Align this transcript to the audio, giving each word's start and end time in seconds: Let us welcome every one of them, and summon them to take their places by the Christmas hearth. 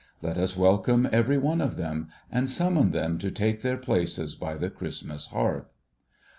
Let 0.23 0.35
us 0.39 0.57
welcome 0.57 1.07
every 1.11 1.37
one 1.37 1.61
of 1.61 1.75
them, 1.77 2.09
and 2.31 2.49
summon 2.49 2.89
them 2.89 3.19
to 3.19 3.29
take 3.29 3.61
their 3.61 3.77
places 3.77 4.33
by 4.33 4.57
the 4.57 4.71
Christmas 4.71 5.27
hearth. 5.27 5.75